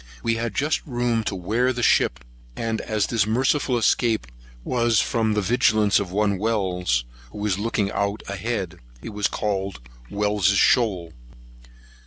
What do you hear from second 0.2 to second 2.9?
We had just room to wear ship; and